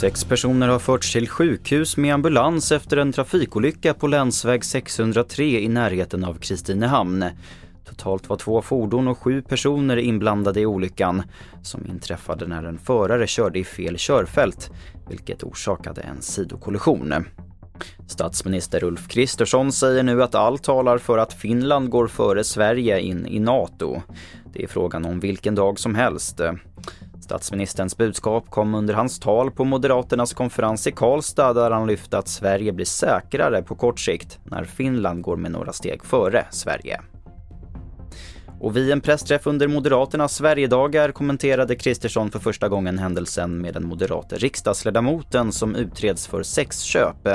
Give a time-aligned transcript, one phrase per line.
[0.00, 5.68] Sex personer har förts till sjukhus med ambulans efter en trafikolycka på länsväg 603 i
[5.68, 7.24] närheten av Kristinehamn.
[7.84, 11.22] Totalt var två fordon och sju personer inblandade i olyckan
[11.62, 14.70] som inträffade när en förare körde i fel körfält,
[15.08, 17.14] vilket orsakade en sidokollision.
[18.18, 23.26] Statsminister Ulf Kristersson säger nu att allt talar för att Finland går före Sverige in
[23.26, 24.02] i NATO.
[24.52, 26.40] Det är frågan om vilken dag som helst.
[27.20, 32.28] Statsministerns budskap kom under hans tal på Moderaternas konferens i Karlstad där han lyfte att
[32.28, 37.00] Sverige blir säkrare på kort sikt när Finland går med några steg före Sverige.
[38.60, 43.86] Och vid en pressträff under Moderaternas Sverigedagar kommenterade Kristersson för första gången händelsen med den
[43.86, 47.28] moderate riksdagsledamoten som utreds för sexköp.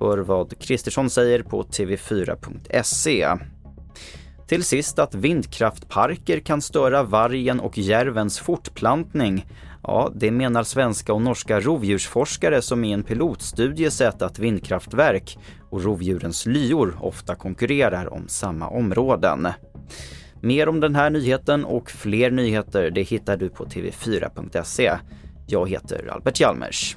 [0.00, 3.28] Hör vad Kristersson säger på tv4.se.
[4.48, 9.46] Till sist att vindkraftparker kan störa vargen och järvens fortplantning.
[9.82, 15.38] Ja, det menar svenska och norska rovdjursforskare som i en pilotstudie sett att vindkraftverk
[15.70, 19.48] och rovdjurens lyor ofta konkurrerar om samma områden.
[20.40, 24.92] Mer om den här nyheten och fler nyheter det hittar du på tv4.se.
[25.46, 26.96] Jag heter Albert Hjalmers.